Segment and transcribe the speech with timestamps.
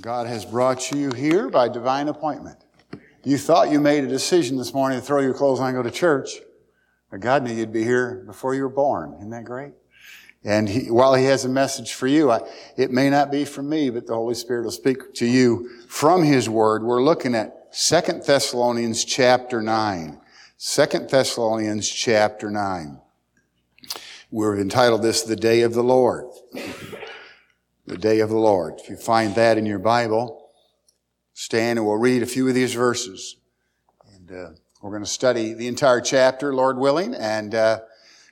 [0.00, 2.56] God has brought you here by divine appointment.
[3.22, 5.82] You thought you made a decision this morning to throw your clothes on and go
[5.82, 6.40] to church,
[7.10, 9.12] but God knew you'd be here before you were born.
[9.18, 9.72] Isn't that great?
[10.42, 12.40] And he, while He has a message for you, I,
[12.78, 16.22] it may not be from me, but the Holy Spirit will speak to you from
[16.22, 16.82] His Word.
[16.82, 20.18] We're looking at Second Thessalonians chapter 9.
[20.56, 22.98] Second Thessalonians chapter 9.
[24.30, 26.24] We've entitled this The Day of the Lord.
[27.90, 28.78] The Day of the Lord.
[28.78, 30.52] If you find that in your Bible,
[31.34, 33.34] stand and we'll read a few of these verses.
[34.14, 34.50] And uh,
[34.80, 37.80] we're going to study the entire chapter, Lord willing, and uh,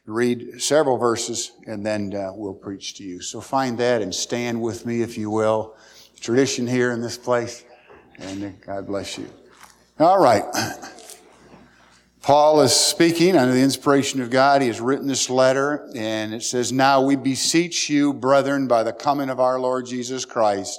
[0.07, 3.21] read several verses, and then uh, we'll preach to you.
[3.21, 5.75] So find that and stand with me, if you will.
[6.21, 7.65] Tradition here in this place,
[8.21, 9.29] and God bless you.
[9.99, 10.45] All right.
[12.29, 14.61] Paul is speaking under the inspiration of God.
[14.61, 18.93] He has written this letter, and it says, Now we beseech you, brethren, by the
[18.93, 20.79] coming of our Lord Jesus Christ,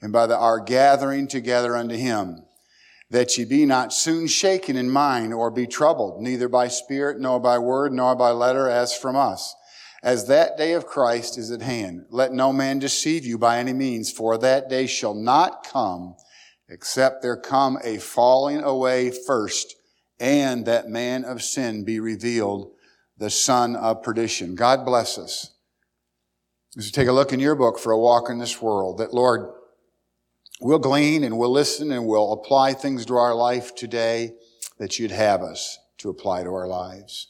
[0.00, 2.44] and by the, our gathering together unto him
[3.10, 7.40] that ye be not soon shaken in mind or be troubled, neither by spirit, nor
[7.40, 9.52] by word, nor by letter as from us.
[10.00, 13.72] As that day of Christ is at hand, let no man deceive you by any
[13.72, 16.14] means, for that day shall not come
[16.68, 19.74] except there come a falling away first,
[20.20, 22.72] and that man of sin be revealed,
[23.18, 24.54] the son of perdition.
[24.54, 25.54] God bless us.
[26.76, 29.48] You take a look in your book for a walk in this world, that Lord,
[30.60, 34.34] We'll glean and we'll listen and we'll apply things to our life today
[34.78, 37.28] that you'd have us to apply to our lives.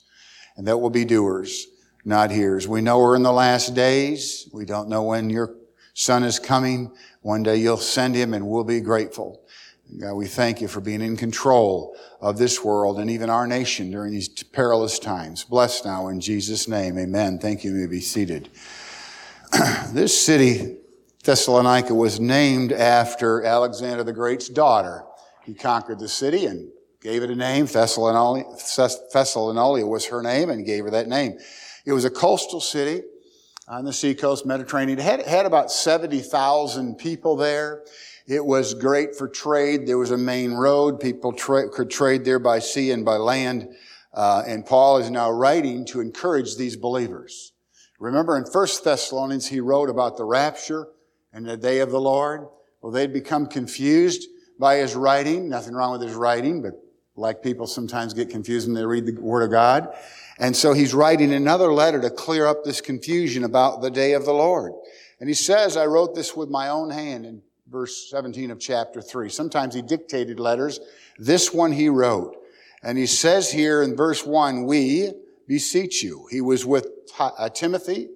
[0.56, 1.66] And that we'll be doers,
[2.05, 2.68] not hearers.
[2.68, 4.48] We know we're in the last days.
[4.52, 5.56] We don't know when your
[5.94, 6.92] son is coming.
[7.22, 9.42] One day you'll send him and we'll be grateful.
[10.00, 13.90] God, we thank you for being in control of this world and even our nation
[13.90, 15.44] during these perilous times.
[15.44, 16.98] Bless now in Jesus' name.
[16.98, 17.38] Amen.
[17.38, 17.72] Thank you.
[17.74, 18.48] You may be seated.
[19.92, 20.78] this city
[21.24, 25.05] Thessalonica was named after Alexander the Great's daughter.
[25.44, 27.64] He conquered the city and gave it a name.
[27.64, 28.50] Thessalonica,
[29.86, 31.39] was her name and gave her that name.
[31.86, 33.02] It was a coastal city
[33.66, 34.98] on the seacoast Mediterranean.
[34.98, 37.84] It had, had about 70,000 people there.
[38.27, 39.86] It was great for trade.
[39.86, 40.98] There was a main road.
[40.98, 43.68] People tra- could trade there by sea and by land.
[44.14, 47.52] Uh, and Paul is now writing to encourage these believers.
[47.98, 50.89] Remember in 1 Thessalonians, he wrote about the rapture
[51.33, 52.46] and the day of the Lord.
[52.80, 54.27] Well, they'd become confused
[54.58, 55.48] by his writing.
[55.48, 56.73] Nothing wrong with his writing, but
[57.17, 59.95] like people sometimes get confused when they read the Word of God.
[60.39, 64.24] And so he's writing another letter to clear up this confusion about the day of
[64.24, 64.73] the Lord.
[65.20, 69.01] And he says, I wrote this with my own hand in verse 17 of chapter
[69.01, 69.29] 3.
[69.29, 70.80] Sometimes he dictated letters.
[71.19, 72.36] This one he wrote.
[72.83, 75.13] And he says here in verse 1, we
[75.48, 76.27] beseech you.
[76.30, 76.86] He was with
[77.19, 78.08] uh, Timothy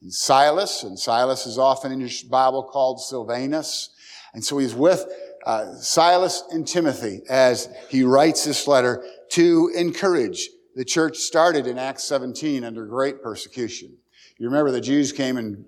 [0.00, 3.90] and Silas, and Silas is often in your Bible called Silvanus.
[4.34, 5.04] And so he's with
[5.44, 10.48] uh, Silas and Timothy as he writes this letter to encourage.
[10.74, 13.96] The church started in Acts 17 under great persecution.
[14.38, 15.64] You remember the Jews came and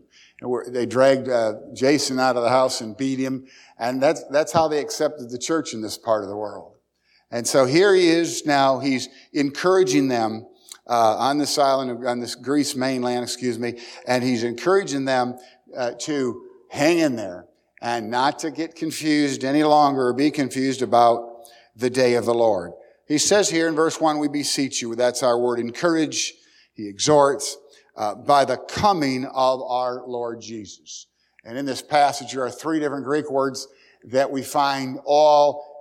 [0.68, 3.46] they dragged uh, Jason out of the house and beat him,
[3.78, 6.74] and that's that's how they accepted the church in this part of the world.
[7.30, 8.78] And so here he is now.
[8.78, 10.46] He's encouraging them
[10.86, 15.38] uh, on this island, on this Greece mainland, excuse me, and he's encouraging them
[15.76, 17.46] uh, to hang in there
[17.80, 21.46] and not to get confused any longer or be confused about
[21.76, 22.72] the day of the Lord.
[23.06, 24.94] He says here in verse one, we beseech you.
[24.94, 26.34] That's our word, encourage.
[26.74, 27.56] He exhorts
[27.96, 31.06] uh, by the coming of our Lord Jesus.
[31.44, 33.68] And in this passage, there are three different Greek words
[34.04, 35.74] that we find all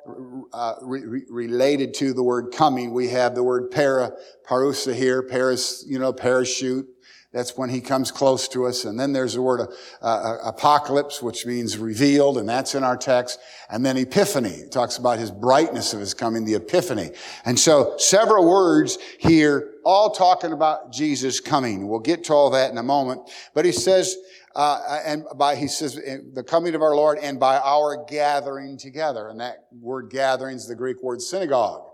[0.53, 2.93] uh, re- related to the word coming.
[2.93, 4.11] We have the word para,
[4.47, 6.87] parousia here, paris, you know, parachute.
[7.33, 8.85] That's when he comes close to us.
[8.85, 12.95] And then there's the word uh, uh, apocalypse, which means revealed, and that's in our
[12.95, 13.39] text.
[13.71, 14.51] And then epiphany.
[14.51, 17.09] It talks about his brightness of his coming, the epiphany.
[17.43, 21.87] And so several words here, all talking about Jesus coming.
[21.87, 23.31] We'll get to all that in a moment.
[23.55, 24.15] But he says,
[24.55, 29.29] uh, and by, he says, the coming of our Lord and by our gathering together.
[29.29, 31.89] And that word gathering is the Greek word synagogue.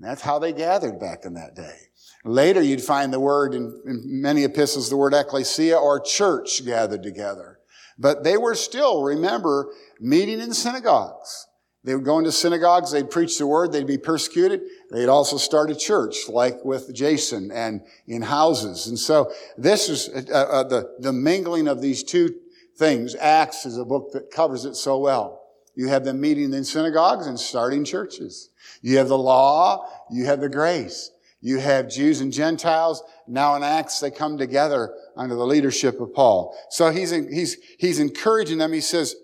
[0.00, 1.76] And that's how they gathered back in that day.
[2.24, 7.02] Later, you'd find the word in, in many epistles, the word ecclesia or church gathered
[7.02, 7.58] together.
[7.98, 11.48] But they were still, remember, meeting in synagogues.
[11.84, 14.62] They would go into synagogues, they'd preach the word, they'd be persecuted.
[14.90, 18.86] They'd also start a church, like with Jason, and in houses.
[18.86, 22.34] And so this is uh, uh, the, the mingling of these two
[22.78, 23.14] things.
[23.16, 25.39] Acts is a book that covers it so well.
[25.80, 28.50] You have them meeting in synagogues and starting churches.
[28.82, 31.10] You have the law, you have the grace.
[31.40, 33.02] You have Jews and Gentiles.
[33.26, 36.54] Now in Acts, they come together under the leadership of Paul.
[36.68, 38.74] So he's, he's, he's encouraging them.
[38.74, 39.14] He says,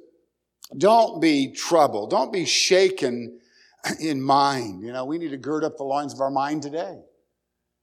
[0.78, 2.08] Don't be troubled.
[2.08, 3.38] Don't be shaken
[4.00, 4.82] in mind.
[4.82, 7.02] You know, we need to gird up the loins of our mind today.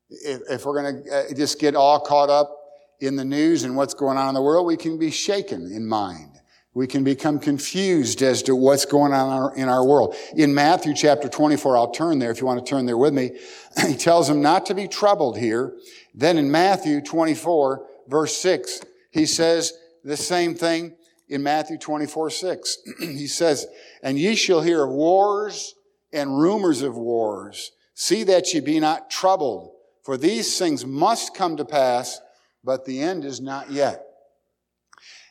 [0.09, 2.57] If, if we're going to uh, just get all caught up
[3.01, 5.85] in the news and what's going on in the world, we can be shaken in
[5.85, 6.32] mind.
[6.75, 10.15] We can become confused as to what's going on in our, world.
[10.35, 13.31] In Matthew chapter 24, I'll turn there if you want to turn there with me.
[13.87, 15.75] He tells them not to be troubled here.
[16.15, 18.81] Then in Matthew 24, verse 6,
[19.11, 19.73] he says
[20.03, 20.95] the same thing
[21.29, 22.77] in Matthew 24, 6.
[22.99, 23.67] he says,
[24.01, 25.75] And ye shall hear of wars
[26.11, 27.71] and rumors of wars.
[27.93, 29.71] See that ye be not troubled,
[30.03, 32.19] for these things must come to pass,
[32.63, 34.05] but the end is not yet.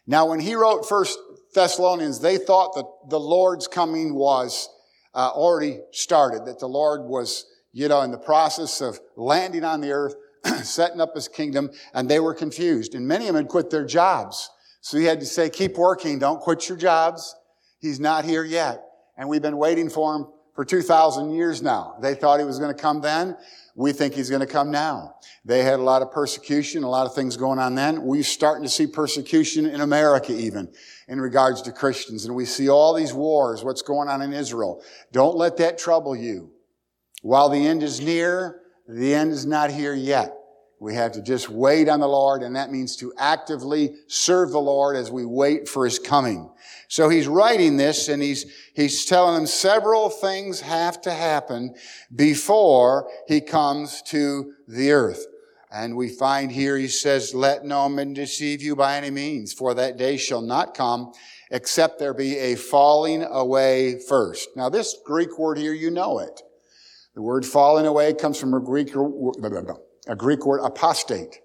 [0.06, 1.19] Now, when he wrote First
[1.54, 4.69] Thessalonians, they thought that the Lord's coming was
[5.14, 9.81] uh, already started, that the Lord was, you know, in the process of landing on
[9.81, 10.14] the earth,
[10.62, 12.94] setting up his kingdom, and they were confused.
[12.94, 14.50] And many of them had quit their jobs.
[14.81, 17.37] So he had to say, keep working, don't quit your jobs.
[17.78, 18.82] He's not here yet.
[19.16, 21.96] And we've been waiting for him for 2,000 years now.
[22.00, 23.37] They thought he was going to come then.
[23.75, 25.16] We think he's going to come now.
[25.44, 28.02] They had a lot of persecution, a lot of things going on then.
[28.02, 30.70] We're starting to see persecution in America even
[31.08, 32.26] in regards to Christians.
[32.26, 34.82] And we see all these wars, what's going on in Israel.
[35.10, 36.50] Don't let that trouble you.
[37.22, 40.37] While the end is near, the end is not here yet.
[40.82, 44.58] We have to just wait on the Lord, and that means to actively serve the
[44.58, 46.50] Lord as we wait for His coming.
[46.88, 51.76] So he's writing this and he's, he's telling them several things have to happen
[52.14, 55.25] before he comes to the earth.
[55.70, 59.73] And we find here he says, let no man deceive you by any means, for
[59.73, 61.12] that day shall not come
[61.50, 64.50] except there be a falling away first.
[64.55, 66.43] Now this Greek word here, you know it.
[67.14, 68.93] The word falling away comes from a Greek,
[70.06, 71.40] a Greek word apostate.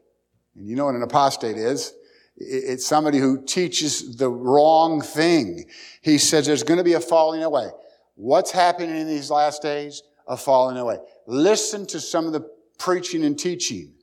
[0.56, 1.94] And you know what an apostate is.
[2.36, 5.66] It's somebody who teaches the wrong thing.
[6.02, 7.70] He says there's going to be a falling away.
[8.16, 10.04] What's happening in these last days?
[10.28, 10.98] A falling away.
[11.26, 13.94] Listen to some of the preaching and teaching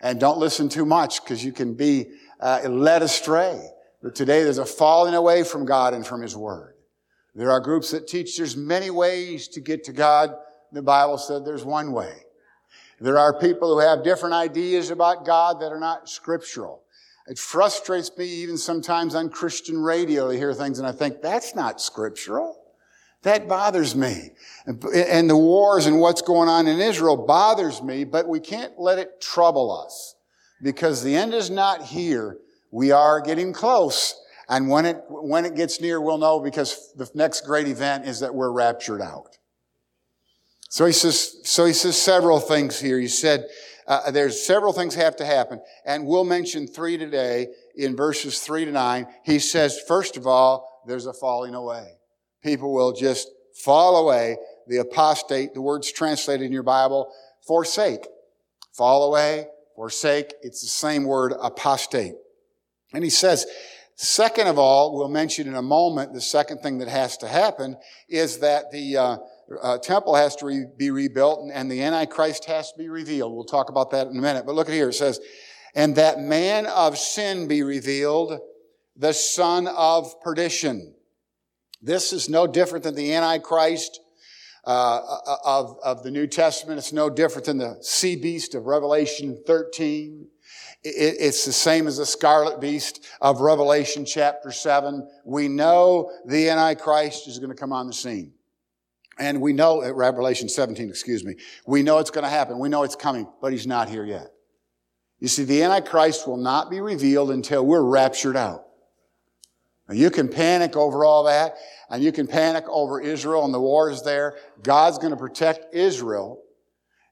[0.00, 2.06] and don't listen too much because you can be
[2.40, 3.60] uh, led astray.
[4.02, 6.74] But today there's a falling away from God and from His Word.
[7.34, 10.34] There are groups that teach there's many ways to get to God.
[10.72, 12.25] The Bible said there's one way.
[13.00, 16.82] There are people who have different ideas about God that are not scriptural.
[17.26, 21.54] It frustrates me even sometimes on Christian radio to hear things and I think, that's
[21.54, 22.56] not scriptural.
[23.22, 24.30] That bothers me.
[24.66, 28.98] And the wars and what's going on in Israel bothers me, but we can't let
[28.98, 30.14] it trouble us
[30.62, 32.38] because the end is not here.
[32.70, 34.14] We are getting close.
[34.48, 38.20] And when it, when it gets near, we'll know because the next great event is
[38.20, 39.35] that we're raptured out.
[40.76, 43.00] So he says, so he says several things here.
[43.00, 43.46] He said,
[43.86, 47.46] uh, there's several things have to happen, and we'll mention three today
[47.76, 49.06] in verses three to nine.
[49.24, 51.92] He says, first of all, there's a falling away.
[52.42, 53.30] People will just
[53.64, 54.36] fall away.
[54.66, 57.10] The apostate, the word's translated in your Bible,
[57.46, 58.06] forsake.
[58.74, 59.46] Fall away,
[59.76, 60.34] forsake.
[60.42, 62.16] It's the same word, apostate.
[62.92, 63.46] And he says,
[63.94, 67.78] second of all, we'll mention in a moment, the second thing that has to happen
[68.10, 69.16] is that the, uh,
[69.62, 73.32] uh, temple has to re- be rebuilt and, and the Antichrist has to be revealed.
[73.32, 74.44] We'll talk about that in a minute.
[74.46, 74.88] But look at here.
[74.88, 75.20] It says,
[75.74, 78.38] and that man of sin be revealed,
[78.96, 80.94] the son of perdition.
[81.82, 84.00] This is no different than the Antichrist
[84.66, 86.78] uh, uh of, of the New Testament.
[86.78, 90.26] It's no different than the sea beast of Revelation 13.
[90.82, 95.06] It, it's the same as the scarlet beast of Revelation chapter 7.
[95.24, 98.32] We know the Antichrist is going to come on the scene.
[99.18, 102.58] And we know at Revelation 17, excuse me, we know it's going to happen.
[102.58, 104.32] We know it's coming, but he's not here yet.
[105.20, 108.64] You see, the Antichrist will not be revealed until we're raptured out.
[109.90, 111.54] You can panic over all that,
[111.88, 114.36] and you can panic over Israel and the wars there.
[114.62, 116.42] God's going to protect Israel,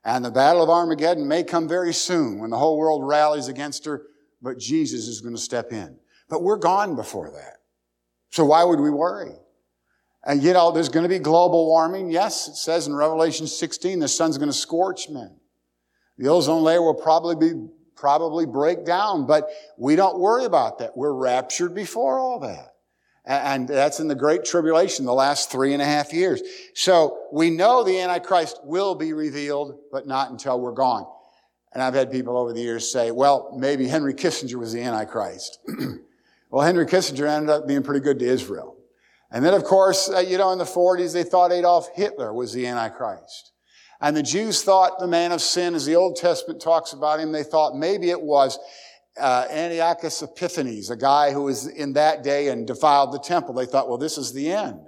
[0.05, 3.85] and the battle of Armageddon may come very soon when the whole world rallies against
[3.85, 4.03] her,
[4.43, 5.97] but Jesus is going to step in.
[6.29, 7.59] But we're gone before that.
[8.31, 9.33] So why would we worry?
[10.27, 12.11] And you oh, know, there's going to be global warming.
[12.11, 15.37] Yes, it says in Revelation 16, the sun's going to scorch men.
[16.17, 20.97] The ozone layer will probably be, probably break down, but we don't worry about that.
[20.97, 22.75] We're raptured before all that.
[23.27, 26.43] And that's in the Great Tribulation, the last three and a half years.
[26.75, 31.07] So we know the Antichrist will be revealed, but not until we're gone.
[31.73, 35.59] And I've had people over the years say, well, maybe Henry Kissinger was the Antichrist.
[36.51, 38.74] well, Henry Kissinger ended up being pretty good to Israel.
[39.35, 42.53] And then, of course, uh, you know, in the 40s, they thought Adolf Hitler was
[42.53, 43.51] the Antichrist.
[44.01, 47.33] And the Jews thought the man of sin, as the Old Testament talks about him,
[47.33, 48.61] they thought maybe it was
[49.21, 53.55] uh, Antiochus Epiphanes, a guy who was in that day and defiled the temple.
[53.55, 54.79] They thought, well, this is the end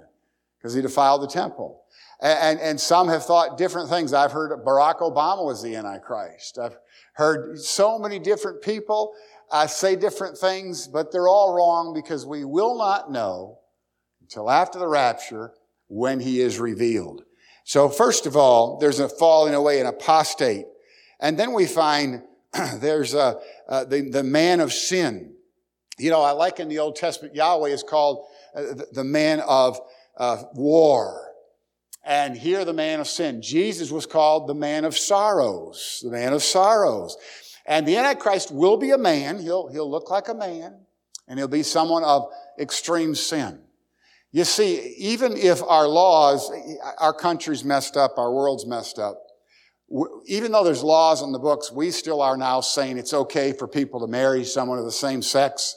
[0.57, 1.83] because he defiled the temple.
[2.21, 4.13] And, and, and, some have thought different things.
[4.13, 6.57] I've heard Barack Obama was the Antichrist.
[6.57, 6.77] I've
[7.13, 9.13] heard so many different people
[9.51, 13.59] uh, say different things, but they're all wrong because we will not know
[14.27, 15.53] until after the rapture
[15.87, 17.23] when he is revealed.
[17.63, 20.65] So first of all, there's a falling away, an apostate.
[21.21, 22.23] And then we find
[22.75, 25.33] there's a, uh, the, the man of sin.
[25.97, 29.79] You know, I like in the Old Testament, Yahweh is called uh, the, man of
[30.17, 31.31] uh, war.
[32.03, 33.41] And here the man of sin.
[33.41, 37.15] Jesus was called the man of sorrows, the man of sorrows.
[37.65, 39.39] And the Antichrist will be a man.
[39.39, 40.81] He'll, he'll look like a man
[41.29, 42.29] and he'll be someone of
[42.59, 43.61] extreme sin.
[44.31, 46.51] You see, even if our laws,
[46.99, 49.23] our country's messed up, our world's messed up,
[50.25, 53.67] even though there's laws on the books, we still are now saying it's okay for
[53.67, 55.75] people to marry someone of the same sex,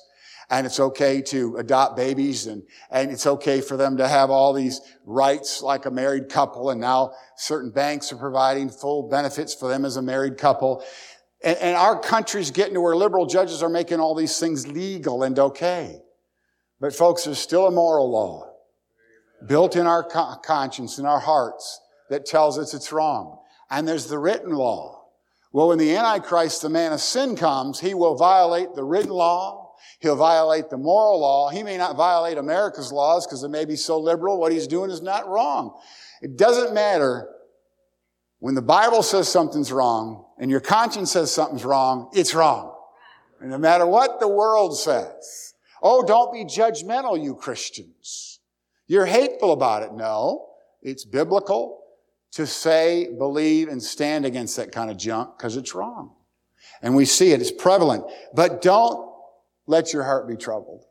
[0.50, 4.52] and it's okay to adopt babies, and, and it's okay for them to have all
[4.52, 9.68] these rights like a married couple, and now certain banks are providing full benefits for
[9.68, 10.84] them as a married couple.
[11.44, 15.22] And, and our country's getting to where liberal judges are making all these things legal
[15.22, 16.00] and okay.
[16.80, 18.50] But folks, there's still a moral law
[19.46, 23.38] built in our conscience, in our hearts, that tells us it's wrong.
[23.70, 25.04] And there's the written law.
[25.52, 29.74] Well, when the Antichrist, the man of sin comes, he will violate the written law.
[30.00, 31.50] He'll violate the moral law.
[31.50, 34.38] He may not violate America's laws because it may be so liberal.
[34.38, 35.78] What he's doing is not wrong.
[36.22, 37.28] It doesn't matter
[38.38, 42.74] when the Bible says something's wrong and your conscience says something's wrong, it's wrong.
[43.40, 45.49] And no matter what the world says.
[45.82, 48.40] Oh, don't be judgmental, you Christians.
[48.86, 49.92] You're hateful about it.
[49.92, 50.48] No,
[50.82, 51.82] it's biblical
[52.32, 56.14] to say, believe, and stand against that kind of junk because it's wrong.
[56.82, 58.04] And we see it, it's prevalent.
[58.34, 59.10] But don't
[59.66, 60.84] let your heart be troubled.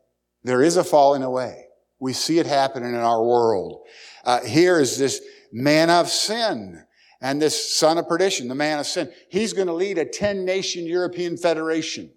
[0.44, 1.66] There is a falling away.
[1.98, 3.82] We see it happening in our world.
[4.24, 5.20] Uh, here is this
[5.52, 6.84] man of sin
[7.20, 9.12] and this son of perdition, the man of sin.
[9.28, 12.10] He's going to lead a 10 nation European federation.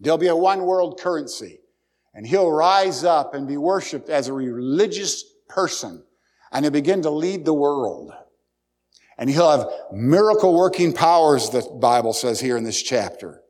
[0.00, 1.60] There'll be a one world currency
[2.14, 6.04] and he'll rise up and be worshiped as a religious person
[6.52, 8.12] and he'll begin to lead the world.
[9.18, 13.42] And he'll have miracle working powers, the Bible says here in this chapter.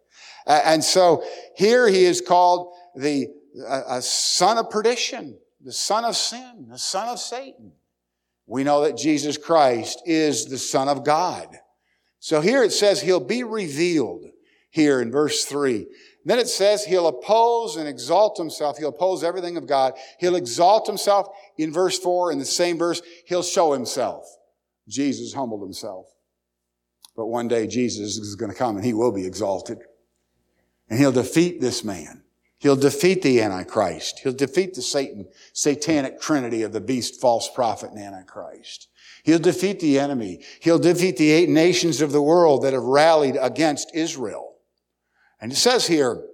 [0.46, 1.24] And so
[1.56, 3.28] here he is called the
[3.66, 7.72] a son of perdition, the son of sin, the son of Satan.
[8.46, 11.48] We know that Jesus Christ is the son of God.
[12.20, 14.26] So here it says he'll be revealed
[14.70, 15.86] here in verse three.
[16.26, 18.78] Then it says he'll oppose and exalt himself.
[18.78, 19.94] He'll oppose everything of God.
[20.18, 22.32] He'll exalt himself in verse four.
[22.32, 24.26] In the same verse, he'll show himself.
[24.88, 26.06] Jesus humbled himself.
[27.16, 29.78] But one day Jesus is going to come and he will be exalted.
[30.90, 32.24] And he'll defeat this man.
[32.58, 34.18] He'll defeat the Antichrist.
[34.18, 38.88] He'll defeat the Satan, satanic trinity of the beast, false prophet, and Antichrist.
[39.22, 40.42] He'll defeat the enemy.
[40.58, 44.54] He'll defeat the eight nations of the world that have rallied against Israel.
[45.40, 46.24] And it says here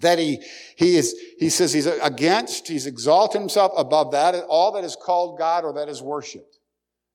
[0.00, 0.42] that he,
[0.76, 5.38] he is, he says he's against, he's exalted himself above that, all that is called
[5.38, 6.58] God or that is worshiped.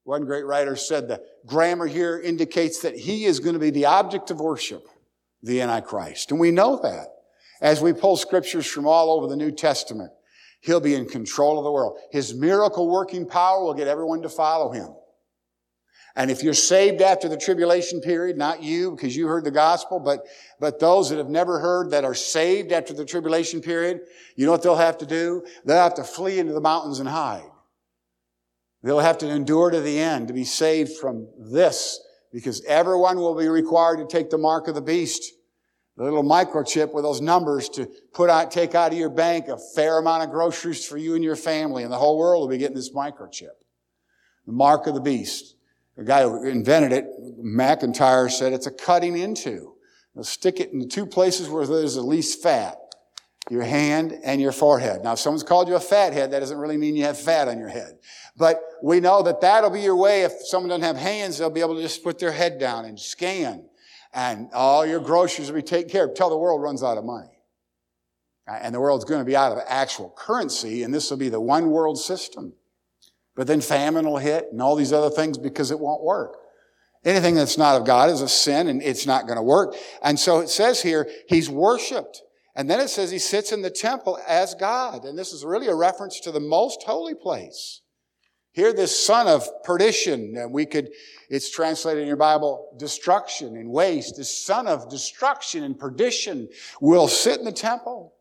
[0.03, 3.85] One great writer said the grammar here indicates that he is going to be the
[3.85, 4.87] object of worship,
[5.43, 6.31] the Antichrist.
[6.31, 7.07] And we know that
[7.61, 10.11] as we pull scriptures from all over the New Testament.
[10.61, 11.97] He'll be in control of the world.
[12.11, 14.89] His miracle working power will get everyone to follow him.
[16.15, 19.99] And if you're saved after the tribulation period, not you because you heard the gospel,
[19.99, 20.25] but,
[20.59, 24.01] but those that have never heard that are saved after the tribulation period,
[24.35, 25.45] you know what they'll have to do?
[25.63, 27.49] They'll have to flee into the mountains and hide.
[28.83, 31.99] They'll have to endure to the end to be saved from this
[32.31, 35.33] because everyone will be required to take the mark of the beast.
[35.97, 39.57] The little microchip with those numbers to put out, take out of your bank a
[39.75, 42.57] fair amount of groceries for you and your family and the whole world will be
[42.57, 43.51] getting this microchip.
[44.47, 45.55] The mark of the beast.
[45.97, 47.05] The guy who invented it,
[47.43, 49.73] McIntyre, said it's a cutting into.
[50.21, 52.77] Stick it in the two places where there's the least fat.
[53.49, 55.03] Your hand and your forehead.
[55.03, 57.47] Now, if someone's called you a fat head, that doesn't really mean you have fat
[57.47, 57.97] on your head.
[58.37, 60.21] But we know that that'll be your way.
[60.21, 62.99] If someone doesn't have hands, they'll be able to just put their head down and
[62.99, 63.65] scan.
[64.13, 67.29] And all your groceries will be taken care of the world runs out of money.
[68.47, 71.41] And the world's going to be out of actual currency, and this will be the
[71.41, 72.53] one world system.
[73.35, 76.37] But then famine will hit and all these other things because it won't work.
[77.03, 79.75] Anything that's not of God is a sin and it's not going to work.
[80.03, 82.21] And so it says here, he's worshiped.
[82.55, 85.05] And then it says he sits in the temple as God.
[85.05, 87.81] And this is really a reference to the most holy place.
[88.53, 90.89] Here, this son of perdition, and we could,
[91.29, 94.17] it's translated in your Bible, destruction and waste.
[94.17, 96.49] This son of destruction and perdition
[96.81, 98.13] will sit in the temple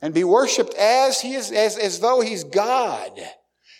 [0.00, 3.10] and be worshiped as he is, as, as though he's God.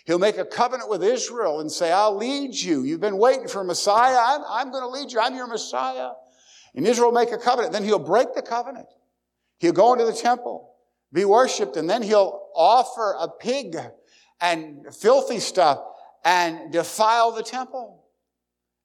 [0.05, 2.83] He'll make a covenant with Israel and say, I'll lead you.
[2.83, 4.17] You've been waiting for Messiah.
[4.19, 5.19] I'm, I'm going to lead you.
[5.19, 6.11] I'm your Messiah.
[6.75, 7.73] And Israel make a covenant.
[7.73, 8.87] Then he'll break the covenant.
[9.59, 10.73] He'll go into the temple,
[11.11, 13.75] be worshiped, and then he'll offer a pig
[14.41, 15.79] and filthy stuff
[16.23, 18.05] and defile the temple.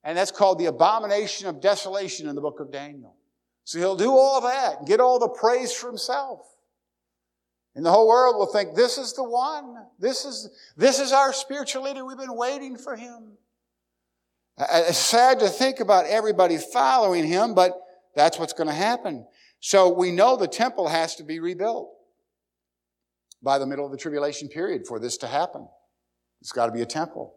[0.03, 3.15] And that's called the abomination of desolation in the book of Daniel.
[3.65, 6.41] So he'll do all that, get all the praise for himself.
[7.75, 9.77] And the whole world will think, this is the one.
[9.99, 12.05] This is, this is our spiritual leader.
[12.05, 13.33] We've been waiting for him.
[14.57, 17.73] It's sad to think about everybody following him, but
[18.15, 19.27] that's what's going to happen.
[19.59, 21.91] So we know the temple has to be rebuilt
[23.43, 25.67] by the middle of the tribulation period for this to happen.
[26.41, 27.35] It's got to be a temple.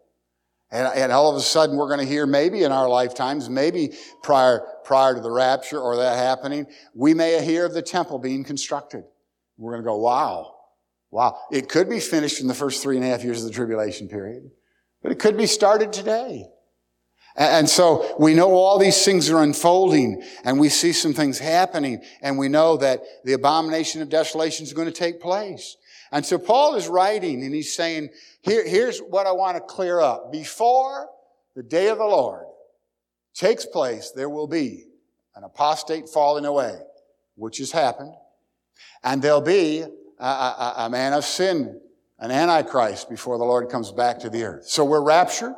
[0.70, 3.94] And, and all of a sudden we're going to hear maybe in our lifetimes, maybe
[4.22, 8.44] prior, prior to the rapture or that happening, we may hear of the temple being
[8.44, 9.04] constructed.
[9.58, 10.56] We're going to go, wow,
[11.12, 11.38] wow.
[11.52, 14.08] It could be finished in the first three and a half years of the tribulation
[14.08, 14.52] period,
[15.02, 16.46] but it could be started today.
[17.36, 22.02] And so we know all these things are unfolding and we see some things happening
[22.24, 25.78] and we know that the abomination of desolation is going to take place.
[26.12, 28.10] And so Paul is writing and he's saying,
[28.42, 30.32] Here, here's what I want to clear up.
[30.32, 31.10] Before
[31.56, 32.46] the day of the Lord
[33.36, 34.86] takes place, there will be
[35.36, 36.76] an apostate falling away,
[37.36, 38.14] which has happened.
[39.04, 39.84] And there'll be
[40.20, 41.80] a, a, a man of sin,
[42.20, 44.68] an antichrist before the Lord comes back to the earth.
[44.68, 45.54] So we're raptured.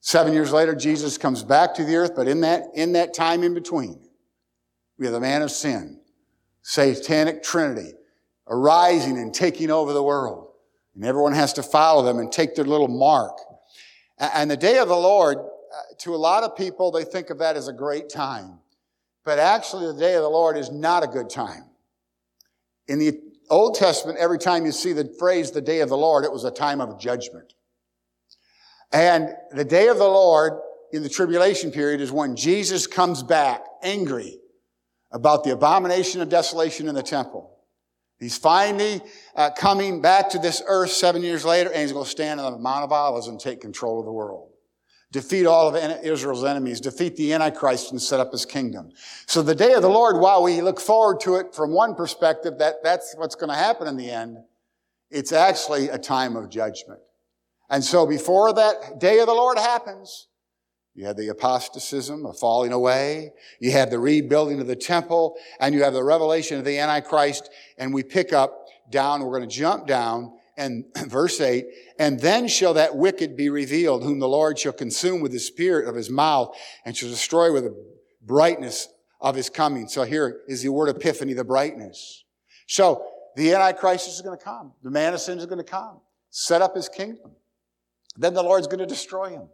[0.00, 3.42] Seven years later, Jesus comes back to the earth, but in that, in that time
[3.42, 4.00] in between,
[4.98, 6.00] we have the man of sin,
[6.62, 7.92] satanic trinity,
[8.48, 10.48] arising and taking over the world.
[10.94, 13.38] And everyone has to follow them and take their little mark.
[14.18, 15.42] And the day of the Lord, uh,
[16.00, 18.58] to a lot of people, they think of that as a great time.
[19.24, 21.69] But actually, the day of the Lord is not a good time.
[22.90, 23.20] In the
[23.50, 26.42] Old Testament, every time you see the phrase the day of the Lord, it was
[26.42, 27.54] a time of judgment.
[28.92, 30.54] And the day of the Lord
[30.92, 34.40] in the tribulation period is when Jesus comes back angry
[35.12, 37.56] about the abomination of desolation in the temple.
[38.18, 39.00] He's finally
[39.36, 42.52] uh, coming back to this earth seven years later, and he's going to stand on
[42.52, 44.49] the Mount of Olives and take control of the world.
[45.12, 48.90] Defeat all of Israel's enemies, defeat the Antichrist and set up his kingdom.
[49.26, 52.58] So the day of the Lord, while we look forward to it from one perspective,
[52.58, 54.38] that that's what's going to happen in the end,
[55.10, 57.00] it's actually a time of judgment.
[57.68, 60.28] And so before that day of the Lord happens,
[60.94, 63.32] you have the apostatism, a falling away.
[63.60, 67.48] You have the rebuilding of the temple and you have the revelation of the Antichrist.
[67.78, 71.66] And we pick up down, we're going to jump down and verse 8,
[71.98, 75.88] and then shall that wicked be revealed, whom the Lord shall consume with the spirit
[75.88, 77.84] of his mouth and shall destroy with the
[78.22, 78.88] brightness
[79.20, 79.88] of his coming.
[79.88, 82.24] So here is the word epiphany, the brightness.
[82.66, 83.04] So
[83.36, 84.72] the Antichrist is going to come.
[84.82, 87.32] The man of sin is going to come, set up his kingdom.
[88.16, 89.48] Then the Lord's going to destroy him.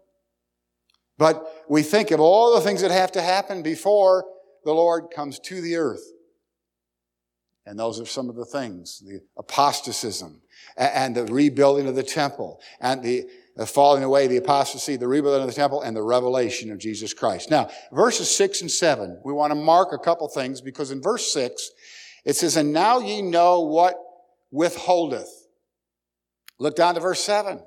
[1.19, 4.27] But we think of all the things that have to happen before
[4.65, 6.03] the Lord comes to the earth.
[7.67, 10.41] And those are some of the things the apostatism
[10.77, 13.27] and the rebuilding of the temple and the,
[13.67, 17.51] falling away, the apostasy, the rebuilding of the temple, and the revelation of Jesus Christ.
[17.51, 21.33] Now, verses 6 and 7, we want to mark a couple things because in verse
[21.33, 21.71] 6,
[22.25, 23.97] it says, And now ye know what
[24.53, 25.29] withholdeth.
[26.59, 27.61] Look down to verse 7.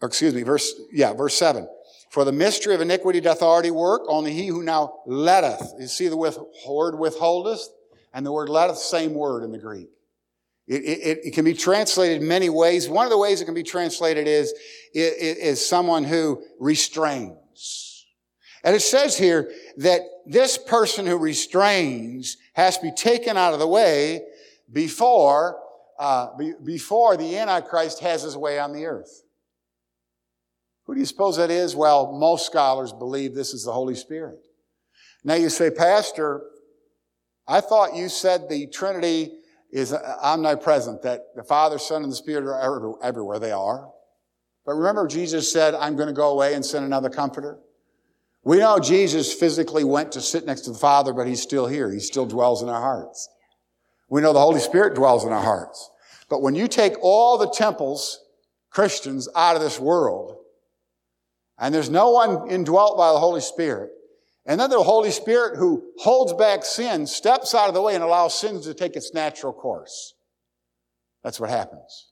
[0.00, 1.66] Or excuse me, verse, yeah, verse 7.
[2.10, 5.72] For the mystery of iniquity doth already work, only he who now letteth.
[5.80, 7.66] You see the word withholdeth?
[8.14, 9.90] And the word letteth, same word in the Greek.
[10.66, 12.88] It, it, it, can be translated many ways.
[12.88, 14.54] One of the ways it can be translated is,
[14.94, 18.06] is someone who restrains.
[18.62, 23.58] And it says here that this person who restrains has to be taken out of
[23.58, 24.22] the way
[24.72, 25.60] before,
[25.98, 26.28] uh,
[26.64, 29.22] before the Antichrist has his way on the earth.
[30.84, 31.76] Who do you suppose that is?
[31.76, 34.38] Well, most scholars believe this is the Holy Spirit.
[35.24, 36.44] Now you say, Pastor,
[37.46, 39.32] I thought you said the Trinity
[39.70, 43.38] is uh, omnipresent, that the Father, Son, and the Spirit are everywhere.
[43.38, 43.90] They are.
[44.64, 47.58] But remember, Jesus said, I'm going to go away and send another comforter.
[48.44, 51.90] We know Jesus physically went to sit next to the Father, but he's still here.
[51.90, 53.28] He still dwells in our hearts.
[54.08, 55.90] We know the Holy Spirit dwells in our hearts.
[56.28, 58.20] But when you take all the temples,
[58.70, 60.36] Christians, out of this world,
[61.58, 63.90] and there's no one indwelt by the Holy Spirit.
[64.46, 68.04] And then the Holy Spirit who holds back sin steps out of the way and
[68.04, 70.14] allows sin to take its natural course.
[71.22, 72.10] That's what happens.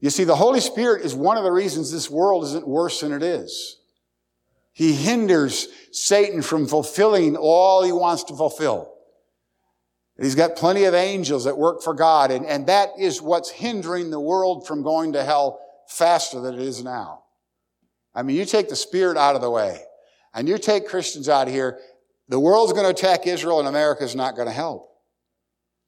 [0.00, 3.12] You see, the Holy Spirit is one of the reasons this world isn't worse than
[3.12, 3.78] it is.
[4.72, 8.92] He hinders Satan from fulfilling all he wants to fulfill.
[10.20, 14.10] He's got plenty of angels that work for God, and, and that is what's hindering
[14.10, 17.24] the world from going to hell faster than it is now.
[18.14, 19.82] I mean, you take the Spirit out of the way,
[20.34, 21.78] and you take Christians out of here,
[22.28, 24.88] the world's going to attack Israel, and America's not going to help.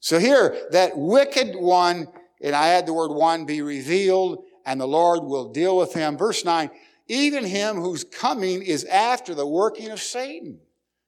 [0.01, 2.09] So here, that wicked one,
[2.43, 6.19] and I add the word one, be revealed, and the Lord will deal with him.
[6.19, 6.71] Verse 9,
[7.09, 10.59] even him whose coming is after the working of Satan.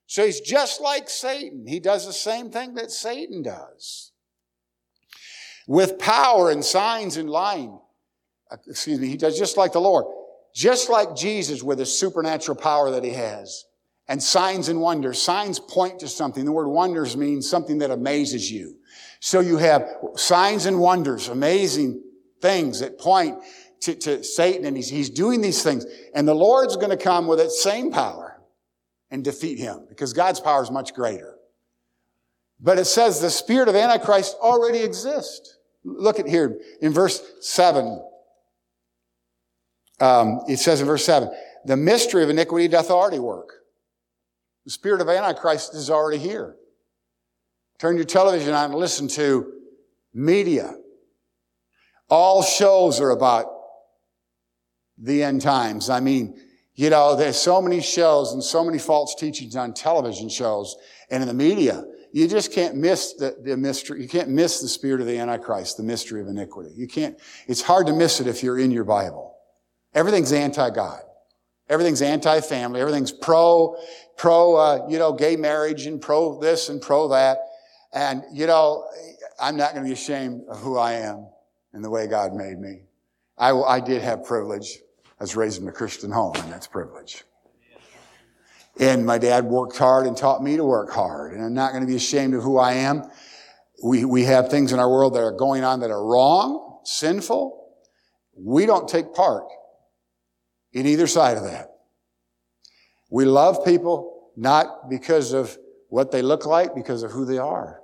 [0.06, 1.66] So he's just like Satan.
[1.66, 4.12] He does the same thing that Satan does.
[5.66, 7.78] With power and signs and lying.
[8.50, 10.06] Uh, excuse me, he does just like the Lord.
[10.56, 13.66] Just like Jesus with his supernatural power that he has.
[14.08, 15.20] And signs and wonders.
[15.20, 16.46] Signs point to something.
[16.46, 18.78] The word wonders means something that amazes you.
[19.20, 22.02] So you have signs and wonders, amazing
[22.40, 23.36] things that point
[23.80, 25.84] to, to Satan and he's, he's doing these things.
[26.14, 28.40] And the Lord's going to come with that same power
[29.10, 31.34] and defeat him because God's power is much greater.
[32.60, 35.58] But it says the spirit of Antichrist already exists.
[35.84, 38.02] Look at here in verse 7.
[40.00, 41.30] Um, it says in verse 7,
[41.64, 43.50] the mystery of iniquity doth already work.
[44.64, 46.56] The spirit of Antichrist is already here.
[47.78, 49.52] Turn your television on and listen to
[50.14, 50.74] media.
[52.08, 53.46] All shows are about
[54.98, 55.90] the end times.
[55.90, 56.40] I mean,
[56.74, 60.76] you know, there's so many shows and so many false teachings on television shows
[61.10, 61.84] and in the media.
[62.12, 64.00] You just can't miss the, the mystery.
[64.02, 66.70] You can't miss the spirit of the Antichrist, the mystery of iniquity.
[66.74, 69.25] You can't, it's hard to miss it if you're in your Bible.
[69.96, 71.00] Everything's anti-God.
[71.70, 72.80] Everything's anti-family.
[72.80, 73.76] Everything's pro,
[74.18, 77.38] pro, uh, you know, gay marriage and pro this and pro that.
[77.94, 78.86] And, you know,
[79.40, 81.26] I'm not going to be ashamed of who I am
[81.72, 82.82] and the way God made me.
[83.38, 84.78] I, I did have privilege.
[85.18, 87.24] I was raised in a Christian home, and that's privilege.
[88.78, 91.32] And my dad worked hard and taught me to work hard.
[91.32, 93.10] And I'm not going to be ashamed of who I am.
[93.82, 97.66] We, we have things in our world that are going on that are wrong, sinful.
[98.36, 99.46] We don't take part
[100.76, 101.70] in either side of that.
[103.08, 105.56] We love people not because of
[105.88, 107.80] what they look like, because of who they are.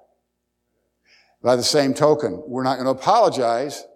[1.43, 3.87] By the same token, we're not going to apologize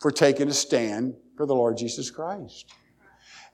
[0.00, 2.72] for taking a stand for the Lord Jesus Christ.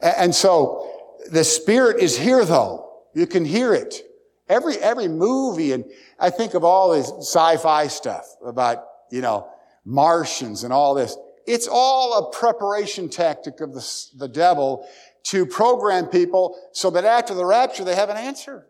[0.00, 0.88] And so
[1.32, 2.92] the Spirit is here though.
[3.12, 4.02] You can hear it.
[4.48, 5.84] Every, every movie, and
[6.18, 9.48] I think of all this sci-fi stuff about, you know,
[9.84, 11.16] Martians and all this.
[11.50, 14.88] It's all a preparation tactic of the, the devil
[15.24, 18.66] to program people so that after the rapture they have an answer.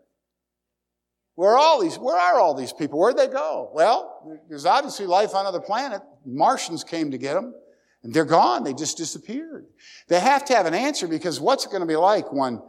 [1.35, 2.99] Where are all these, where are all these people?
[2.99, 3.69] Where'd they go?
[3.73, 6.01] Well, there's obviously life on another planet.
[6.25, 7.53] Martians came to get them.
[8.03, 8.63] And they're gone.
[8.63, 9.67] They just disappeared.
[10.07, 12.63] They have to have an answer because what's it going to be like when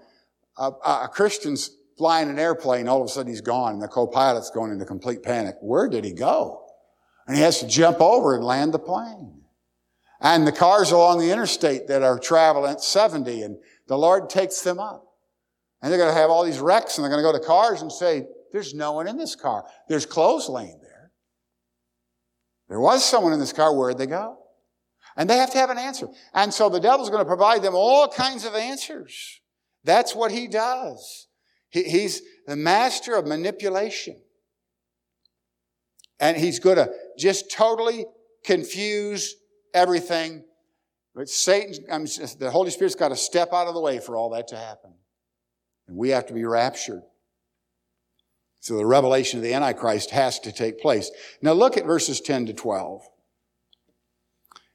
[0.59, 4.51] a, a Christian's flying an airplane, all of a sudden he's gone and the co-pilot's
[4.51, 5.57] going into complete panic.
[5.63, 6.67] Where did he go?
[7.27, 9.42] And he has to jump over and land the plane.
[10.23, 13.57] And the cars along the interstate that are traveling at 70 and
[13.89, 15.05] the Lord takes them up.
[15.83, 17.83] And they're going to have all these wrecks and they're going to go to cars
[17.83, 19.65] and say, there's no one in this car.
[19.89, 21.11] There's clothes laying there.
[22.69, 23.75] There was someone in this car.
[23.75, 24.39] Where'd they go?
[25.17, 26.07] And they have to have an answer.
[26.33, 29.41] And so the devil's going to provide them all kinds of answers.
[29.83, 31.27] That's what he does.
[31.69, 34.23] He, he's the master of manipulation.
[36.21, 38.07] And he's going to just totally
[38.45, 39.35] confuse
[39.75, 40.45] everything.
[41.15, 42.09] But Satan, I mean,
[42.39, 44.93] the Holy Spirit's got to step out of the way for all that to happen.
[45.87, 47.03] And we have to be raptured.
[48.61, 51.11] So the revelation of the Antichrist has to take place.
[51.43, 53.03] Now look at verses 10 to 12.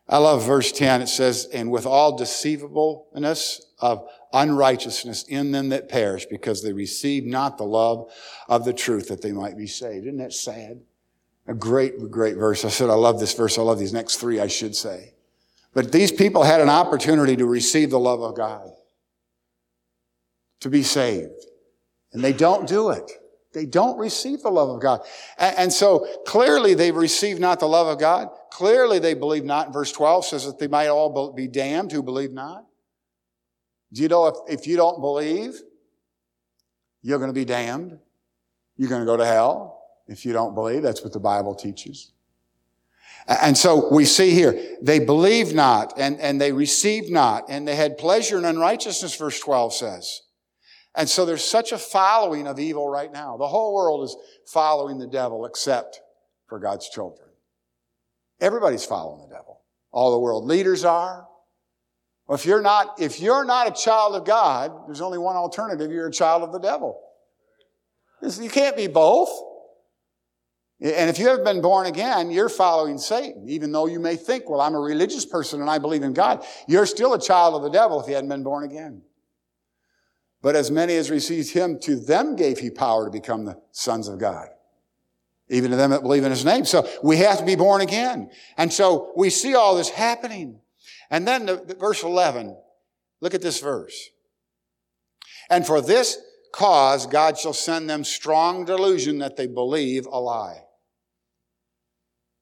[0.09, 1.01] I love verse 10.
[1.01, 7.25] It says, and with all deceivableness of unrighteousness in them that perish because they receive
[7.25, 8.11] not the love
[8.47, 10.05] of the truth that they might be saved.
[10.05, 10.81] Isn't that sad?
[11.47, 12.65] A great, great verse.
[12.65, 13.57] I said, I love this verse.
[13.57, 15.13] I love these next three, I should say.
[15.73, 18.69] But these people had an opportunity to receive the love of God,
[20.59, 21.45] to be saved.
[22.11, 23.09] And they don't do it.
[23.53, 25.01] They don't receive the love of God.
[25.37, 28.29] And, and, so clearly they've received not the love of God.
[28.51, 29.71] Clearly they believe not.
[29.71, 32.65] Verse 12 says that they might all be damned who believe not.
[33.93, 35.61] Do you know if, if you don't believe,
[37.01, 37.97] you're going to be damned?
[38.75, 39.76] You're going to go to hell
[40.07, 40.81] if you don't believe.
[40.81, 42.11] That's what the Bible teaches.
[43.27, 47.75] And so we see here, they believe not and, and they received not and they
[47.75, 50.21] had pleasure in unrighteousness, verse 12 says.
[50.95, 53.37] And so there's such a following of evil right now.
[53.37, 54.15] The whole world is
[54.45, 55.99] following the devil except
[56.47, 57.27] for God's children.
[58.39, 59.61] Everybody's following the devil.
[59.91, 61.27] All the world leaders are.
[62.27, 65.91] Well, if you're not, if you're not a child of God, there's only one alternative.
[65.91, 67.01] You're a child of the devil.
[68.21, 69.29] You can't be both.
[70.79, 73.49] And if you haven't been born again, you're following Satan.
[73.49, 76.45] Even though you may think, well, I'm a religious person and I believe in God,
[76.67, 79.01] you're still a child of the devil if you hadn't been born again.
[80.43, 84.07] But as many as received him, to them gave he power to become the sons
[84.07, 84.49] of God.
[85.49, 86.63] Even to them that believe in his name.
[86.63, 88.29] So we have to be born again.
[88.55, 90.59] And so we see all this happening.
[91.09, 92.55] And then the, the verse 11,
[93.19, 94.09] look at this verse.
[95.49, 96.19] And for this
[96.51, 100.61] cause, God shall send them strong delusion that they believe a lie.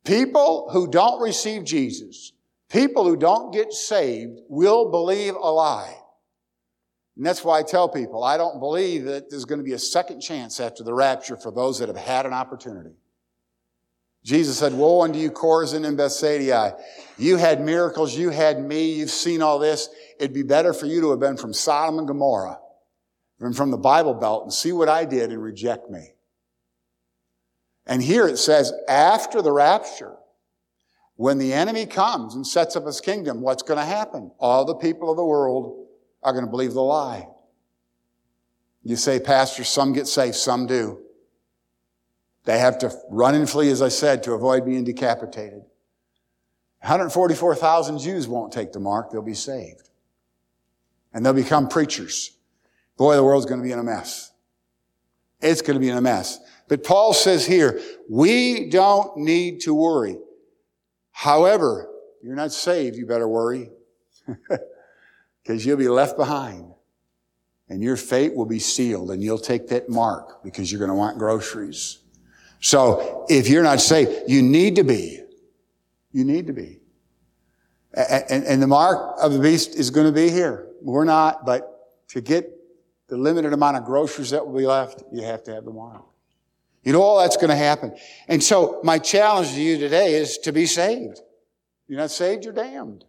[0.06, 2.32] People who don't receive Jesus,
[2.70, 5.96] people who don't get saved, will believe a lie.
[7.18, 9.80] And that's why I tell people I don't believe that there's going to be a
[9.80, 12.96] second chance after the rapture for those that have had an opportunity.
[14.24, 16.78] Jesus said, Woe unto you, Chorazin and Bethsaida.
[17.18, 19.88] You had miracles, you had me, you've seen all this.
[20.20, 22.60] It'd be better for you to have been from Sodom and Gomorrah
[23.40, 26.15] than from the Bible Belt and see what I did and reject me.
[27.88, 30.16] And here it says, after the rapture,
[31.16, 34.32] when the enemy comes and sets up his kingdom, what's going to happen?
[34.40, 35.88] All the people of the world
[36.24, 37.28] are going to believe the lie.
[38.84, 41.00] You say, Pastor, some get saved, some do.
[42.44, 45.64] They have to run and flee, as I said, to avoid being decapitated.
[46.82, 49.10] 144,000 Jews won't take the mark.
[49.10, 49.90] They'll be saved.
[51.14, 52.38] And they'll become preachers.
[52.98, 54.32] Boy, the world's going to be in a mess.
[55.42, 56.40] It's going to be in a mess.
[56.68, 60.18] But Paul says here, we don't need to worry.
[61.12, 61.90] However,
[62.22, 63.70] you're not saved, you better worry.
[65.46, 66.74] Because you'll be left behind.
[67.70, 70.96] And your fate will be sealed and you'll take that mark because you're going to
[70.96, 72.00] want groceries.
[72.62, 75.22] So if you're not saved, you need to be.
[76.12, 76.80] You need to be.
[77.94, 80.68] And, the mark of the beast is going to be here.
[80.82, 82.52] We're not, but to get
[83.08, 86.04] the limited amount of groceries that will be left, you have to have the mark.
[86.86, 87.94] You know all that's going to happen.
[88.28, 91.20] And so my challenge to you today is to be saved.
[91.88, 93.04] You're not saved, you're damned.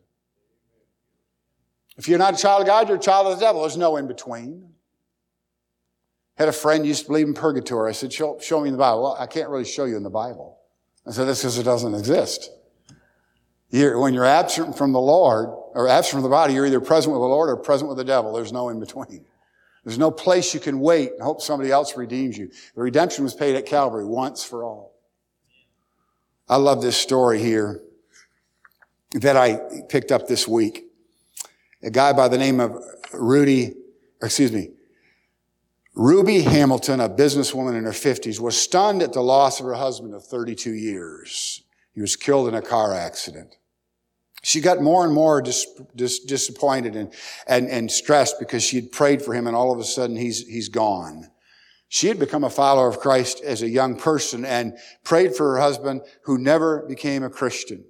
[1.99, 3.61] If you're not a child of God, you're a child of the devil.
[3.63, 4.71] There's no in between.
[6.37, 7.91] Had a friend used to believe in purgatory.
[7.91, 9.03] I said, show, show me in the Bible.
[9.03, 10.59] Well, I can't really show you in the Bible.
[11.07, 12.51] I said, that's because it doesn't exist.
[13.71, 17.13] You're, when you're absent from the Lord, or absent from the body, you're either present
[17.13, 18.33] with the Lord or present with the devil.
[18.33, 19.25] There's no in between.
[19.87, 22.51] There's no place you can wait and hope somebody else redeems you.
[22.75, 24.97] The redemption was paid at Calvary once for all.
[26.49, 27.81] I love this story here
[29.13, 30.87] that I picked up this week.
[31.85, 33.75] A guy by the name of Rudy,
[34.21, 34.71] excuse me,
[35.95, 40.15] Ruby Hamilton, a businesswoman in her 50s, was stunned at the loss of her husband
[40.15, 41.63] of 32 years.
[41.95, 43.55] He was killed in a car accident.
[44.47, 47.13] She got more and more dis, dis, disappointed and,
[47.49, 50.47] and, and stressed because she had prayed for him and all of a sudden he's,
[50.47, 51.29] he's gone.
[51.89, 55.59] She had become a follower of Christ as a young person and prayed for her
[55.59, 57.87] husband who never became a Christian.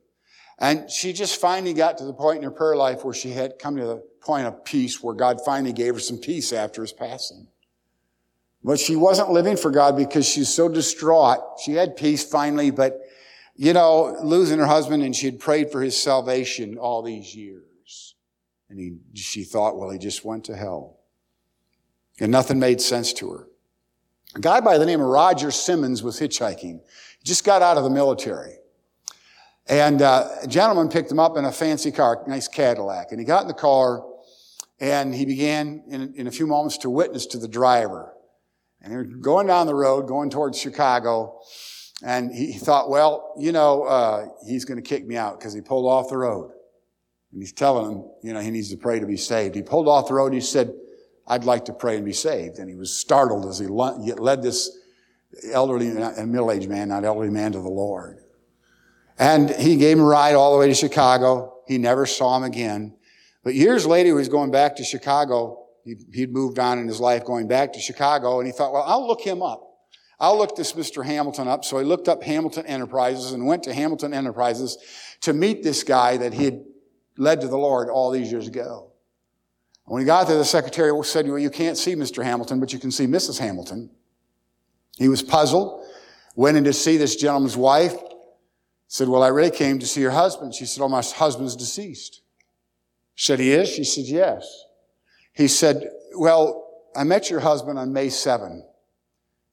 [0.58, 3.58] And she just finally got to the point in her prayer life where she had
[3.58, 6.92] come to the point of peace where God finally gave her some peace after his
[6.94, 7.48] passing.
[8.64, 11.60] But she wasn't living for God because she's so distraught.
[11.62, 12.98] She had peace finally, but
[13.56, 18.14] you know, losing her husband and she had prayed for his salvation all these years.
[18.68, 20.98] And he, she thought, well, he just went to hell.
[22.20, 23.48] And nothing made sense to her.
[24.34, 26.80] A guy by the name of Roger Simmons was hitchhiking.
[26.80, 28.56] He just got out of the military.
[29.68, 33.08] And uh, a gentleman picked him up in a fancy car, nice Cadillac.
[33.10, 34.04] And he got in the car
[34.78, 38.12] and he began in, in a few moments to witness to the driver.
[38.82, 41.40] And they were going down the road, going towards Chicago.
[42.02, 45.60] And he thought, well, you know, uh, he's going to kick me out because he
[45.60, 46.50] pulled off the road.
[47.32, 49.54] And he's telling him, you know, he needs to pray to be saved.
[49.54, 50.26] He pulled off the road.
[50.26, 50.74] And he said,
[51.26, 52.58] I'd like to pray and be saved.
[52.58, 54.78] And he was startled as he led this
[55.52, 58.18] elderly and middle-aged man, not elderly man, to the Lord.
[59.18, 61.60] And he gave him a ride all the way to Chicago.
[61.66, 62.94] He never saw him again.
[63.42, 65.66] But years later, he was going back to Chicago.
[66.12, 69.06] He'd moved on in his life going back to Chicago, and he thought, well, I'll
[69.06, 69.65] look him up.
[70.18, 71.04] I'll look this Mr.
[71.04, 71.64] Hamilton up.
[71.64, 74.78] So he looked up Hamilton Enterprises and went to Hamilton Enterprises
[75.22, 76.64] to meet this guy that he had
[77.18, 78.92] led to the Lord all these years ago.
[79.84, 82.24] When he got there, the secretary said, well, you can't see Mr.
[82.24, 83.38] Hamilton, but you can see Mrs.
[83.38, 83.90] Hamilton.
[84.96, 85.84] He was puzzled,
[86.34, 87.94] went in to see this gentleman's wife,
[88.88, 90.54] said, well, I really came to see your husband.
[90.54, 92.22] She said, oh, my husband's deceased.
[93.14, 93.68] She said, he is?
[93.68, 94.64] She said, yes.
[95.32, 98.64] He said, well, I met your husband on May 7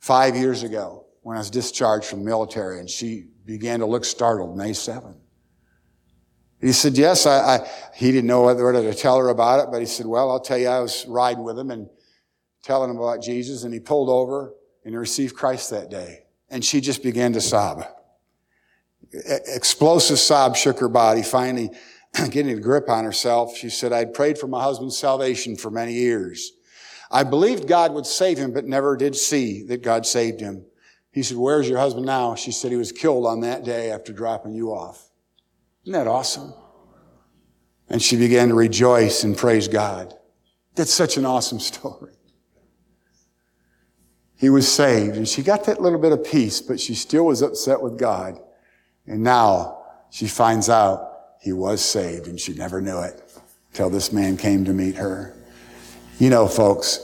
[0.03, 4.57] five years ago when I was discharged from military, and she began to look startled
[4.57, 5.15] May 7.
[6.59, 9.79] He said, yes, I, I, he didn't know whether to tell her about it, but
[9.79, 11.87] he said, well, I'll tell you, I was riding with him and
[12.63, 16.25] telling him about Jesus and he pulled over and received Christ that day.
[16.49, 17.85] And she just began to sob.
[19.13, 21.23] Explosive sob shook her body.
[21.23, 21.71] Finally,
[22.29, 25.93] getting a grip on herself, she said, I'd prayed for my husband's salvation for many
[25.93, 26.51] years.
[27.13, 30.65] I believed God would save him, but never did see that God saved him.
[31.11, 32.33] He said, where's your husband now?
[32.33, 35.11] She said, he was killed on that day after dropping you off.
[35.83, 36.55] Isn't that awesome?
[37.87, 40.15] And she began to rejoice and praise God.
[40.73, 42.13] That's such an awesome story.
[44.35, 47.43] He was saved and she got that little bit of peace, but she still was
[47.43, 48.39] upset with God.
[49.05, 53.21] And now she finds out he was saved and she never knew it
[53.71, 55.35] till this man came to meet her.
[56.19, 56.99] You know, folks,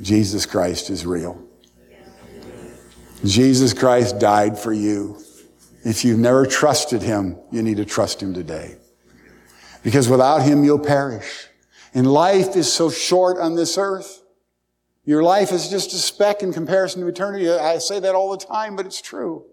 [0.00, 1.42] Jesus Christ is real.
[3.24, 5.18] Jesus Christ died for you.
[5.84, 8.76] If you've never trusted him, you need to trust him today.
[9.82, 11.48] Because without him, you'll perish.
[11.94, 14.22] And life is so short on this earth.
[15.04, 17.50] Your life is just a speck in comparison to eternity.
[17.50, 19.46] I say that all the time, but it's true.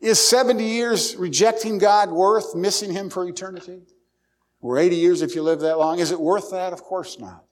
[0.00, 3.82] Is 70 years rejecting God worth missing him for eternity?
[4.60, 6.00] Or 80 years if you live that long?
[6.00, 6.72] Is it worth that?
[6.72, 7.45] Of course not.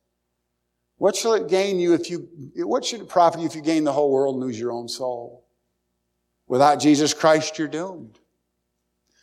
[0.98, 3.85] What shall it gain you if you, what should it profit you if you gain
[3.85, 5.44] the whole world and lose your own soul?
[6.46, 8.18] Without Jesus Christ, you're doomed.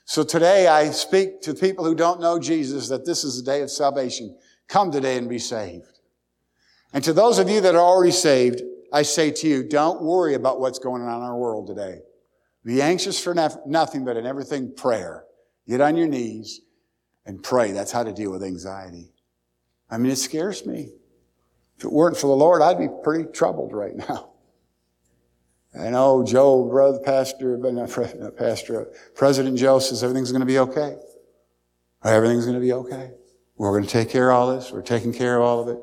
[0.06, 3.62] So today I speak to people who don't know Jesus that this is the day
[3.62, 4.38] of salvation.
[4.68, 6.00] Come today and be saved.
[6.94, 10.34] And to those of you that are already saved, I say to you, don't worry
[10.34, 12.00] about what's going on in our world today.
[12.66, 15.24] Be anxious for nothing, but in everything prayer.
[15.68, 16.62] Get on your knees
[17.26, 17.72] and pray.
[17.72, 19.14] That's how to deal with anxiety.
[19.90, 20.90] I mean, it scares me.
[21.82, 24.30] If it weren't for the Lord, I'd be pretty troubled right now.
[25.76, 27.90] I know Joe, brother pastor, but not
[28.38, 30.96] pastor, President Joe says everything's going to be okay.
[32.04, 33.10] Everything's going to be okay.
[33.58, 34.72] We're going to take care of all this.
[34.72, 35.80] We're taking care of all of it.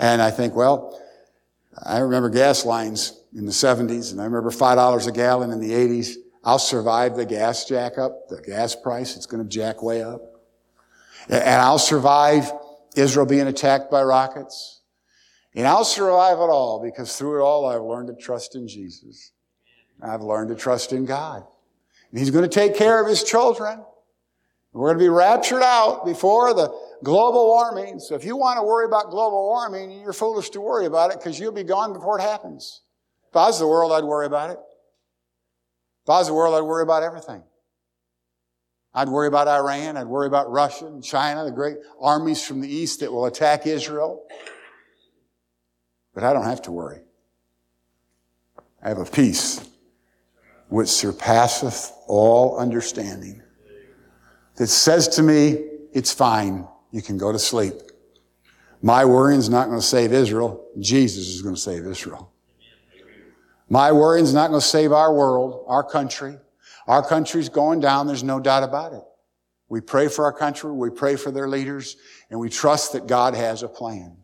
[0.00, 1.00] And I think, well,
[1.86, 5.70] I remember gas lines in the 70s, and I remember $5 a gallon in the
[5.70, 6.14] 80s.
[6.42, 9.14] I'll survive the gas jack up, the gas price.
[9.14, 10.20] It's going to jack way up.
[11.28, 12.50] And I'll survive
[12.96, 14.77] Israel being attacked by rockets.
[15.58, 19.32] And I'll survive it all because through it all, I've learned to trust in Jesus.
[20.00, 21.44] I've learned to trust in God.
[22.10, 23.84] And He's going to take care of His children.
[24.72, 27.98] We're going to be raptured out before the global warming.
[27.98, 31.18] So if you want to worry about global warming, you're foolish to worry about it
[31.18, 32.82] because you'll be gone before it happens.
[33.28, 34.60] If I was the world, I'd worry about it.
[36.04, 37.42] If I was the world, I'd worry about everything.
[38.94, 39.96] I'd worry about Iran.
[39.96, 43.66] I'd worry about Russia and China, the great armies from the east that will attack
[43.66, 44.24] Israel.
[46.18, 46.98] But I don't have to worry.
[48.82, 49.64] I have a peace
[50.68, 53.40] which surpasseth all understanding
[54.56, 56.66] that says to me, it's fine.
[56.90, 57.74] You can go to sleep.
[58.82, 60.66] My worrying's not going to save Israel.
[60.80, 62.32] Jesus is going to save Israel.
[63.68, 66.36] My worrying's not going to save our world, our country.
[66.88, 68.08] Our country's going down.
[68.08, 69.04] There's no doubt about it.
[69.68, 70.72] We pray for our country.
[70.72, 71.96] We pray for their leaders
[72.28, 74.16] and we trust that God has a plan.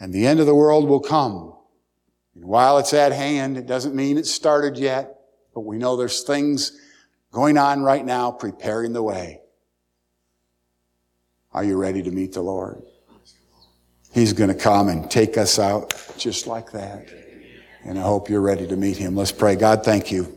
[0.00, 1.54] And the end of the world will come.
[2.34, 5.20] And while it's at hand, it doesn't mean it's started yet,
[5.54, 6.72] but we know there's things
[7.30, 9.40] going on right now preparing the way.
[11.52, 12.82] Are you ready to meet the Lord?
[14.12, 17.08] He's going to come and take us out just like that.
[17.84, 19.14] And I hope you're ready to meet him.
[19.14, 19.54] Let's pray.
[19.54, 20.36] God, thank you.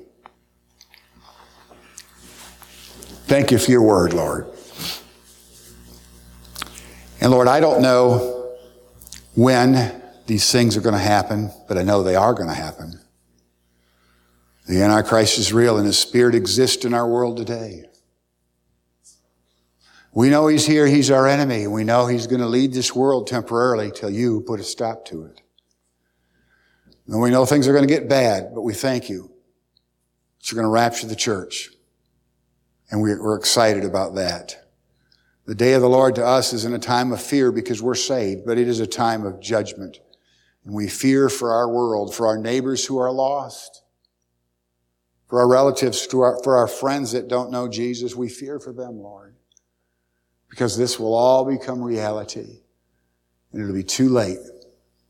[3.26, 4.47] Thank you for your word, Lord.
[7.21, 8.33] And Lord, I don't know
[9.36, 13.00] when these things are going to happen, but I know they are going to happen.
[14.67, 17.86] The Antichrist is real and his spirit exists in our world today.
[20.13, 21.65] We know he's here, he's our enemy.
[21.67, 25.26] We know he's going to lead this world temporarily till you put a stop to
[25.26, 25.41] it.
[27.08, 29.32] And we know things are going to get bad, but we thank you
[30.39, 31.69] that you're going to rapture the church.
[32.91, 34.62] And we're excited about that.
[35.45, 38.45] The day of the Lord to us isn't a time of fear because we're saved,
[38.45, 39.99] but it is a time of judgment.
[40.63, 43.84] And we fear for our world, for our neighbors who are lost,
[45.27, 48.15] for our relatives, for our friends that don't know Jesus.
[48.15, 49.35] We fear for them, Lord,
[50.50, 52.62] because this will all become reality.
[53.52, 54.39] And it'll be too late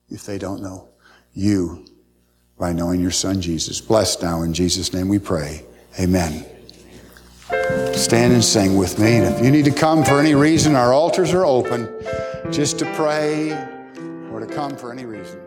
[0.09, 0.89] if they don't know
[1.33, 1.85] you
[2.57, 3.81] by knowing your son Jesus.
[3.81, 5.65] Blessed now in Jesus' name we pray.
[5.99, 6.52] Amen.
[7.95, 9.17] Stand and sing with me.
[9.17, 11.87] And if you need to come for any reason, our altars are open
[12.51, 13.51] just to pray
[14.31, 15.39] or to come for any reason.